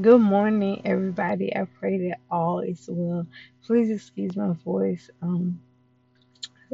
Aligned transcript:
Good 0.00 0.20
morning, 0.22 0.82
everybody. 0.84 1.56
I 1.56 1.64
pray 1.64 2.08
that 2.10 2.18
all 2.30 2.60
is 2.60 2.86
well. 2.90 3.26
Please 3.66 3.90
excuse 3.90 4.36
my 4.36 4.52
voice. 4.64 5.10
Um, 5.22 5.60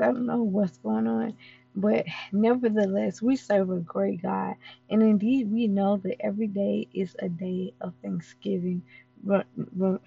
I 0.01 0.07
don't 0.07 0.27
know 0.27 0.43
what's 0.43 0.79
going 0.79 1.07
on, 1.07 1.35
but 1.77 2.07
nevertheless, 2.33 3.23
we 3.23 3.37
serve 3.37 3.71
a 3.71 3.79
great 3.79 4.23
God, 4.23 4.57
and 4.91 5.03
indeed, 5.03 5.51
we 5.53 5.69
know 5.69 5.99
that 5.99 6.17
every 6.21 6.49
day 6.49 6.89
is 6.95 7.17
a 7.21 7.29
day 7.29 7.75
of 7.81 7.95
Thanksgiving. 8.03 8.83
Re- 9.25 9.45
re- 9.77 9.99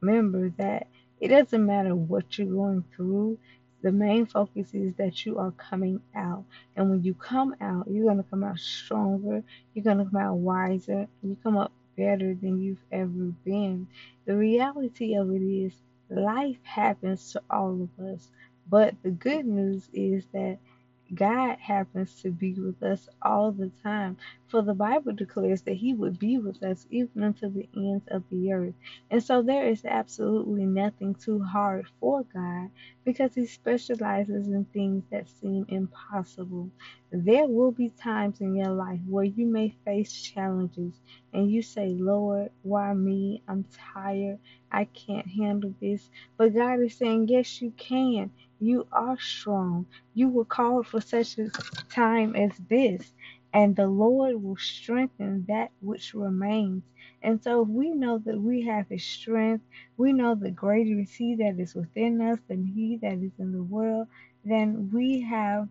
Remember 0.00 0.50
that 0.58 0.86
it 1.20 1.28
doesn't 1.28 1.66
matter 1.66 1.94
what 1.94 2.38
you're 2.38 2.46
going 2.46 2.84
through. 2.94 3.38
The 3.82 3.92
main 3.92 4.26
focus 4.26 4.74
is 4.74 4.94
that 4.96 5.24
you 5.26 5.38
are 5.38 5.52
coming 5.52 6.00
out, 6.16 6.44
and 6.76 6.90
when 6.90 7.02
you 7.02 7.14
come 7.14 7.54
out, 7.60 7.86
you're 7.90 8.06
gonna 8.08 8.24
come 8.24 8.44
out 8.44 8.58
stronger. 8.58 9.42
You're 9.74 9.84
gonna 9.84 10.04
come 10.04 10.20
out 10.20 10.36
wiser. 10.36 11.08
You 11.22 11.36
come 11.42 11.56
up 11.56 11.72
better 11.96 12.34
than 12.34 12.60
you've 12.62 12.84
ever 12.92 13.32
been. 13.44 13.88
The 14.26 14.36
reality 14.36 15.16
of 15.16 15.30
it 15.30 15.42
is, 15.42 15.74
life 16.10 16.58
happens 16.64 17.32
to 17.32 17.42
all 17.50 17.82
of 17.82 18.04
us. 18.06 18.30
But 18.68 18.96
the 19.02 19.10
good 19.12 19.46
news 19.46 19.88
is 19.92 20.26
that 20.32 20.58
God 21.14 21.58
happens 21.60 22.20
to 22.22 22.30
be 22.32 22.54
with 22.54 22.82
us 22.82 23.08
all 23.22 23.52
the 23.52 23.70
time. 23.82 24.18
For 24.48 24.62
the 24.62 24.74
Bible 24.74 25.12
declares 25.12 25.62
that 25.62 25.74
He 25.76 25.94
would 25.94 26.18
be 26.18 26.38
with 26.38 26.62
us 26.62 26.86
even 26.90 27.22
unto 27.24 27.48
the 27.50 27.68
ends 27.76 28.04
of 28.08 28.24
the 28.30 28.52
earth. 28.52 28.74
And 29.10 29.22
so 29.22 29.42
there 29.42 29.68
is 29.68 29.84
absolutely 29.84 30.66
nothing 30.66 31.14
too 31.14 31.42
hard 31.42 31.86
for 32.00 32.24
God 32.34 32.70
because 33.04 33.34
He 33.34 33.46
specializes 33.46 34.48
in 34.48 34.66
things 34.66 35.04
that 35.10 35.28
seem 35.28 35.66
impossible. 35.68 36.70
There 37.12 37.46
will 37.46 37.72
be 37.72 37.90
times 37.90 38.40
in 38.40 38.54
your 38.56 38.72
life 38.72 39.00
where 39.08 39.24
you 39.24 39.46
may 39.46 39.70
face 39.84 40.12
challenges 40.22 40.94
and 41.32 41.50
you 41.50 41.62
say, 41.62 41.90
Lord, 41.98 42.50
why 42.62 42.92
me? 42.94 43.42
I'm 43.48 43.64
tired. 43.94 44.40
I 44.74 44.86
can't 44.86 45.28
handle 45.28 45.74
this. 45.80 46.10
But 46.38 46.54
God 46.54 46.80
is 46.82 46.98
saying, 46.98 47.28
Yes, 47.28 47.62
you 47.62 47.72
can. 47.78 48.32
You 48.60 48.88
are 48.92 49.18
strong. 49.20 49.86
You 50.14 50.30
were 50.30 50.46
called 50.46 50.88
for 50.88 51.00
such 51.02 51.38
a 51.38 51.50
time 51.90 52.36
as 52.36 52.52
this, 52.70 53.14
and 53.54 53.76
the 53.76 53.88
Lord 53.88 54.42
will 54.42 54.56
strengthen 54.58 55.46
that 55.48 55.72
which 55.80 56.14
remains. 56.14 56.84
And 57.22 57.42
so, 57.42 57.62
if 57.62 57.68
we 57.70 57.90
know 57.92 58.18
that 58.26 58.40
we 58.40 58.62
have 58.66 58.88
His 58.90 59.04
strength, 59.04 59.64
we 59.98 60.12
know 60.14 60.36
the 60.36 60.52
greater 60.52 61.00
is 61.00 61.14
He 61.14 61.36
that 61.36 61.60
is 61.60 61.74
within 61.76 62.20
us 62.22 62.40
than 62.48 62.66
He 62.66 62.98
that 63.02 63.18
is 63.18 63.32
in 63.38 63.52
the 63.52 63.64
world, 63.64 64.08
then 64.44 64.90
we 64.92 65.22
have 65.22 65.68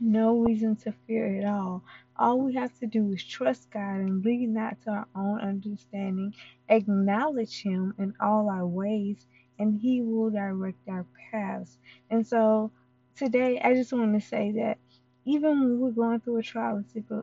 no 0.00 0.38
reason 0.40 0.76
to 0.76 0.92
fear 1.06 1.40
at 1.40 1.46
all. 1.46 1.82
All 2.16 2.40
we 2.40 2.54
have 2.54 2.76
to 2.80 2.86
do 2.86 3.12
is 3.12 3.24
trust 3.24 3.70
God 3.70 3.96
and 3.96 4.24
lean 4.24 4.54
not 4.54 4.80
to 4.82 4.90
our 4.90 5.08
own 5.14 5.40
understanding, 5.40 6.34
acknowledge 6.68 7.62
Him 7.62 7.94
in 7.98 8.14
all 8.20 8.48
our 8.50 8.66
ways, 8.66 9.26
and 9.58 9.80
He 9.80 10.02
will 10.02 10.30
direct 10.30 10.88
our 10.88 11.06
paths. 11.30 11.78
And 12.10 12.26
so 12.26 12.70
today, 13.16 13.60
I 13.60 13.74
just 13.74 13.92
want 13.92 14.20
to 14.20 14.26
say 14.26 14.52
that 14.52 14.78
even 15.24 15.60
when 15.60 15.80
we're 15.80 15.90
going 15.90 16.20
through 16.20 16.38
a 16.38 16.42
trial 16.42 16.84
and 16.94 17.22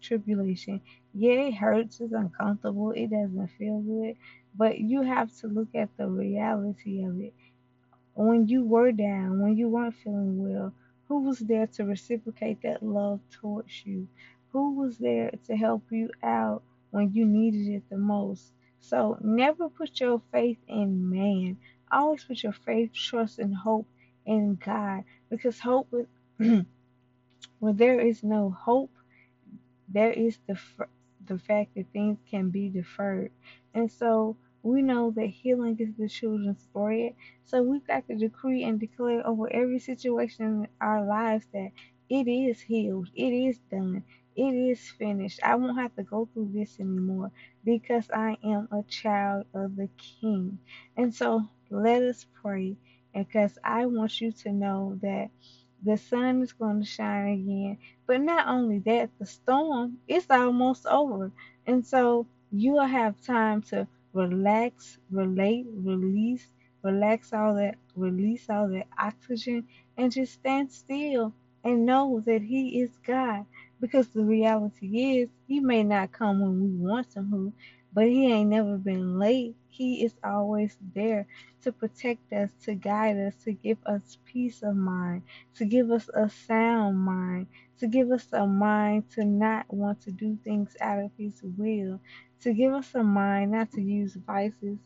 tribulation, 0.00 0.80
yeah, 1.14 1.32
it 1.48 1.54
hurts, 1.54 2.00
it's 2.00 2.12
uncomfortable, 2.12 2.92
it 2.92 3.10
doesn't 3.10 3.50
feel 3.58 3.80
good, 3.80 4.16
but 4.56 4.78
you 4.78 5.02
have 5.02 5.34
to 5.40 5.48
look 5.48 5.68
at 5.74 5.88
the 5.96 6.06
reality 6.06 7.04
of 7.04 7.20
it 7.20 7.34
when 8.14 8.48
you 8.48 8.64
were 8.64 8.92
down, 8.92 9.40
when 9.40 9.56
you 9.56 9.68
weren't 9.68 9.94
feeling 9.96 10.38
well, 10.42 10.72
who 11.08 11.22
was 11.22 11.38
there 11.38 11.66
to 11.66 11.84
reciprocate 11.84 12.62
that 12.62 12.82
love 12.82 13.20
towards 13.30 13.84
you? 13.86 14.08
Who 14.52 14.74
was 14.74 14.98
there 14.98 15.32
to 15.46 15.56
help 15.56 15.84
you 15.90 16.10
out 16.22 16.62
when 16.90 17.12
you 17.12 17.24
needed 17.26 17.68
it 17.68 17.82
the 17.90 17.98
most? 17.98 18.52
So 18.80 19.18
never 19.20 19.68
put 19.68 20.00
your 20.00 20.22
faith 20.32 20.58
in 20.68 21.10
man. 21.10 21.58
Always 21.90 22.24
put 22.24 22.42
your 22.42 22.52
faith, 22.52 22.92
trust, 22.92 23.38
and 23.38 23.54
hope 23.54 23.86
in 24.26 24.56
God. 24.56 25.04
Because 25.30 25.58
hope, 25.58 25.88
when 26.36 26.66
there 27.60 28.00
is 28.00 28.22
no 28.22 28.50
hope, 28.50 28.92
there 29.88 30.12
is 30.12 30.38
the 30.46 30.58
the 31.26 31.38
fact 31.38 31.74
that 31.74 31.92
things 31.92 32.18
can 32.30 32.50
be 32.50 32.68
deferred. 32.68 33.30
And 33.74 33.90
so 33.90 34.36
we 34.62 34.82
know 34.82 35.10
that 35.12 35.26
healing 35.26 35.76
is 35.78 35.94
the 35.98 36.08
children's 36.08 36.64
bread. 36.72 37.14
So 37.44 37.62
we've 37.62 37.86
got 37.86 38.06
to 38.08 38.16
decree 38.16 38.64
and 38.64 38.78
declare 38.80 39.26
over 39.26 39.52
every 39.52 39.78
situation 39.78 40.44
in 40.46 40.68
our 40.80 41.04
lives 41.04 41.46
that 41.52 41.70
it 42.08 42.28
is 42.28 42.60
healed, 42.60 43.08
it 43.14 43.32
is 43.32 43.58
done, 43.70 44.04
it 44.36 44.54
is 44.54 44.80
finished. 44.90 45.40
I 45.42 45.54
won't 45.56 45.78
have 45.78 45.94
to 45.96 46.02
go 46.02 46.28
through 46.32 46.50
this 46.54 46.78
anymore 46.80 47.30
because 47.64 48.10
I 48.10 48.36
am 48.44 48.68
a 48.72 48.82
child 48.84 49.46
of 49.54 49.76
the 49.76 49.88
King. 49.98 50.58
And 50.96 51.14
so 51.14 51.42
let 51.70 52.02
us 52.02 52.26
pray 52.42 52.76
because 53.14 53.58
I 53.64 53.86
want 53.86 54.20
you 54.20 54.32
to 54.32 54.52
know 54.52 54.98
that 55.02 55.30
the 55.82 55.96
sun 55.96 56.42
is 56.42 56.52
going 56.52 56.80
to 56.80 56.86
shine 56.86 57.28
again. 57.28 57.78
But 58.06 58.20
not 58.22 58.48
only 58.48 58.78
that, 58.80 59.10
the 59.18 59.26
storm 59.26 59.98
is 60.08 60.26
almost 60.30 60.86
over. 60.86 61.32
And 61.66 61.86
so 61.86 62.26
you 62.50 62.72
will 62.72 62.86
have 62.86 63.20
time 63.20 63.62
to 63.62 63.86
relax, 64.14 64.98
relate, 65.10 65.66
release, 65.74 66.46
relax 66.84 67.32
all 67.32 67.54
that, 67.56 67.76
release 67.96 68.50
all 68.50 68.68
that 68.70 68.86
oxygen, 68.98 69.64
and 69.98 70.12
just 70.12 70.34
stand 70.34 70.72
still 70.72 71.34
and 71.64 71.86
know 71.86 72.22
that 72.26 72.42
He 72.42 72.80
is 72.82 72.90
God. 73.06 73.46
Because 73.80 74.08
the 74.08 74.24
reality 74.24 75.20
is, 75.20 75.30
He 75.48 75.60
may 75.60 75.84
not 75.84 76.12
come 76.12 76.40
when 76.40 76.60
we 76.62 76.70
want 76.86 77.14
Him 77.16 77.52
but 77.94 78.06
He 78.06 78.32
ain't 78.32 78.50
never 78.50 78.78
been 78.78 79.18
late. 79.18 79.56
He 79.68 80.04
is 80.04 80.14
always 80.24 80.76
there 80.94 81.26
to 81.62 81.72
protect 81.72 82.32
us, 82.32 82.50
to 82.64 82.74
guide 82.74 83.18
us, 83.18 83.34
to 83.44 83.52
give 83.52 83.78
us 83.86 84.18
peace 84.26 84.62
of 84.62 84.76
mind, 84.76 85.22
to 85.56 85.64
give 85.66 85.90
us 85.90 86.10
a 86.14 86.28
sound 86.30 86.98
mind, 86.98 87.48
to 87.78 87.88
give 87.88 88.10
us 88.12 88.28
a 88.32 88.46
mind 88.46 89.10
to 89.12 89.24
not 89.24 89.66
want 89.72 90.02
to 90.02 90.12
do 90.12 90.38
things 90.44 90.76
out 90.80 91.00
of 91.00 91.12
His 91.18 91.40
will, 91.42 92.00
to 92.42 92.52
give 92.54 92.72
us 92.74 92.94
a 92.94 93.02
mind 93.02 93.52
not 93.52 93.72
to 93.72 93.82
use 93.82 94.16
vices 94.26 94.78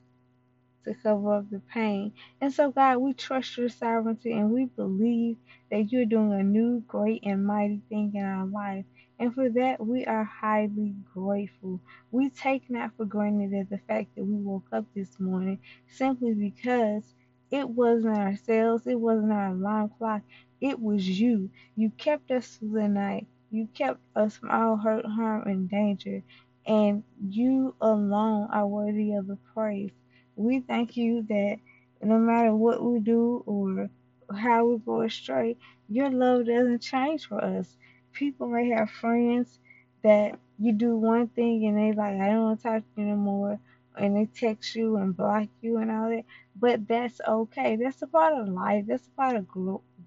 to 0.84 0.94
cover 0.94 1.34
up 1.36 1.50
the 1.50 1.60
pain. 1.72 2.12
And 2.40 2.52
so, 2.52 2.70
God, 2.70 2.98
we 2.98 3.12
trust 3.14 3.56
your 3.58 3.68
sovereignty 3.68 4.32
and 4.32 4.50
we 4.50 4.66
believe 4.66 5.36
that 5.70 5.92
you're 5.92 6.06
doing 6.06 6.32
a 6.32 6.42
new, 6.42 6.80
great, 6.88 7.22
and 7.24 7.44
mighty 7.46 7.82
thing 7.88 8.12
in 8.14 8.24
our 8.24 8.46
life. 8.46 8.84
And 9.18 9.34
for 9.34 9.50
that, 9.50 9.84
we 9.86 10.06
are 10.06 10.24
highly 10.24 10.94
grateful. 11.14 11.80
We 12.10 12.30
take 12.30 12.70
not 12.70 12.92
for 12.96 13.04
granted 13.04 13.52
that 13.52 13.70
the 13.70 13.80
fact 13.86 14.16
that 14.16 14.24
we 14.24 14.34
woke 14.36 14.66
up 14.72 14.86
this 14.94 15.20
morning 15.20 15.60
simply 15.88 16.34
because 16.34 17.04
it 17.50 17.68
wasn't 17.68 18.16
ourselves, 18.18 18.86
it 18.86 18.98
wasn't 18.98 19.32
our 19.32 19.48
alarm 19.48 19.90
clock, 19.98 20.22
it 20.60 20.80
was 20.80 21.08
you. 21.08 21.50
You 21.76 21.90
kept 21.98 22.30
us 22.30 22.56
through 22.56 22.80
the 22.82 22.88
night. 22.88 23.26
You 23.50 23.68
kept 23.74 24.00
us 24.16 24.38
from 24.38 24.50
all 24.50 24.76
hurt, 24.76 25.04
harm, 25.04 25.42
and 25.46 25.68
danger. 25.68 26.22
And 26.66 27.02
you 27.28 27.74
alone 27.80 28.48
are 28.52 28.66
worthy 28.66 29.14
of 29.14 29.26
the 29.26 29.38
praise. 29.54 29.90
We 30.36 30.60
thank 30.60 30.96
you 30.96 31.22
that 31.28 31.56
no 32.02 32.18
matter 32.18 32.54
what 32.54 32.82
we 32.82 33.00
do 33.00 33.42
or 33.46 33.90
how 34.36 34.66
we 34.66 34.78
go 34.78 35.02
astray, 35.02 35.56
your 35.88 36.10
love 36.10 36.46
doesn't 36.46 36.80
change 36.80 37.26
for 37.26 37.42
us. 37.42 37.76
People 38.12 38.48
may 38.48 38.68
have 38.70 38.90
friends 38.90 39.58
that 40.02 40.38
you 40.58 40.72
do 40.72 40.96
one 40.96 41.28
thing 41.28 41.66
and 41.66 41.76
they 41.78 41.92
like, 41.92 42.20
I 42.20 42.28
don't 42.28 42.42
want 42.42 42.60
to 42.60 42.62
talk 42.62 42.82
to 42.82 43.00
you 43.00 43.08
anymore, 43.08 43.58
and 43.96 44.16
they 44.16 44.26
text 44.26 44.74
you 44.74 44.96
and 44.96 45.16
block 45.16 45.48
you 45.60 45.78
and 45.78 45.90
all 45.90 46.10
that. 46.10 46.24
But 46.56 46.86
that's 46.88 47.20
okay. 47.26 47.76
That's 47.76 48.02
a 48.02 48.06
part 48.06 48.34
of 48.34 48.48
life. 48.48 48.84
That's 48.86 49.06
a 49.06 49.10
part 49.10 49.36
of 49.36 49.48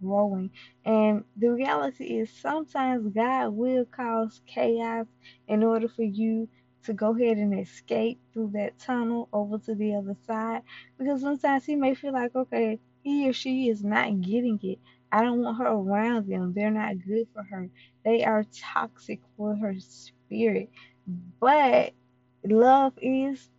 growing. 0.01 0.51
And 0.85 1.23
the 1.37 1.49
reality 1.51 2.19
is 2.19 2.29
sometimes 2.31 3.13
God 3.13 3.49
will 3.49 3.85
cause 3.85 4.41
chaos 4.47 5.07
in 5.47 5.63
order 5.63 5.87
for 5.87 6.03
you 6.03 6.49
to 6.83 6.93
go 6.93 7.15
ahead 7.15 7.37
and 7.37 7.59
escape 7.59 8.19
through 8.33 8.51
that 8.53 8.77
tunnel 8.79 9.29
over 9.33 9.57
to 9.59 9.75
the 9.75 9.95
other 9.95 10.15
side 10.27 10.61
because 10.97 11.21
sometimes 11.21 11.65
he 11.65 11.75
may 11.75 11.95
feel 11.95 12.13
like, 12.13 12.35
okay, 12.35 12.79
he 13.03 13.29
or 13.29 13.33
she 13.33 13.69
is 13.69 13.83
not 13.83 14.21
getting 14.21 14.59
it. 14.63 14.79
I 15.11 15.23
don't 15.23 15.41
want 15.41 15.57
her 15.59 15.67
around 15.67 16.27
them. 16.27 16.53
They're 16.53 16.71
not 16.71 16.95
good 17.07 17.27
for 17.33 17.43
her. 17.43 17.69
They 18.03 18.23
are 18.23 18.45
toxic 18.53 19.21
for 19.37 19.55
her 19.55 19.75
spirit. 19.79 20.69
But 21.39 21.93
love 22.43 22.93
is 23.01 23.49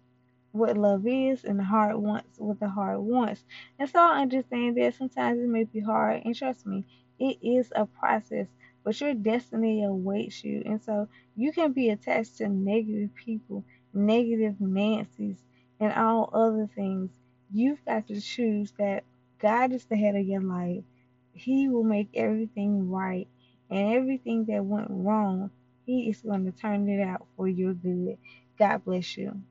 what 0.56 0.76
love 0.76 1.06
is, 1.06 1.44
and 1.44 1.58
the 1.58 1.64
heart 1.64 1.98
wants 1.98 2.38
what 2.38 2.60
the 2.60 2.68
heart 2.68 3.00
wants. 3.00 3.44
And 3.78 3.88
so 3.88 4.00
I 4.00 4.22
understand 4.22 4.76
that 4.76 4.94
sometimes 4.94 5.40
it 5.40 5.48
may 5.48 5.64
be 5.64 5.80
hard, 5.80 6.22
and 6.24 6.34
trust 6.34 6.66
me, 6.66 6.84
it 7.18 7.38
is 7.42 7.72
a 7.74 7.86
process 7.86 8.48
but 8.86 9.00
your 9.00 9.14
destiny 9.14 9.82
awaits 9.82 10.44
you. 10.44 10.62
And 10.64 10.80
so 10.80 11.08
you 11.34 11.50
can 11.50 11.72
be 11.72 11.90
attached 11.90 12.38
to 12.38 12.48
negative 12.48 13.12
people, 13.16 13.64
negative 13.92 14.60
Nancy's, 14.60 15.42
and 15.80 15.92
all 15.92 16.30
other 16.32 16.70
things. 16.72 17.10
You've 17.52 17.84
got 17.84 18.06
to 18.06 18.20
choose 18.20 18.72
that 18.78 19.02
God 19.40 19.72
is 19.72 19.84
the 19.86 19.96
head 19.96 20.14
of 20.14 20.24
your 20.24 20.40
life. 20.40 20.84
He 21.32 21.68
will 21.68 21.82
make 21.82 22.10
everything 22.14 22.88
right, 22.88 23.26
and 23.68 23.94
everything 23.94 24.44
that 24.44 24.64
went 24.64 24.86
wrong, 24.88 25.50
He 25.84 26.08
is 26.08 26.22
going 26.22 26.44
to 26.44 26.52
turn 26.52 26.88
it 26.88 27.02
out 27.02 27.26
for 27.36 27.48
your 27.48 27.74
good. 27.74 28.18
God 28.56 28.84
bless 28.84 29.16
you. 29.16 29.42